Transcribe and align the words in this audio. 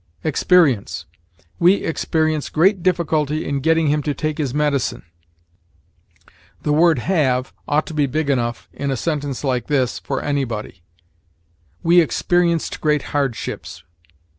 EXPERIENCE. 0.23 1.05
"We 1.59 1.75
experience 1.83 2.49
great 2.49 2.81
difficulty 2.81 3.45
in 3.47 3.59
getting 3.59 3.89
him 3.89 4.01
to 4.01 4.15
take 4.15 4.39
his 4.39 4.51
medicine." 4.51 5.03
The 6.63 6.73
word 6.73 6.97
have 6.97 7.53
ought 7.67 7.85
to 7.85 7.93
be 7.93 8.07
big 8.07 8.27
enough, 8.27 8.67
in 8.73 8.89
a 8.89 8.97
sentence 8.97 9.43
like 9.43 9.67
this, 9.67 9.99
for 9.99 10.19
anybody. 10.23 10.81
"We 11.83 12.01
experienced 12.01 12.81
great 12.81 13.03
hardships." 13.13 13.83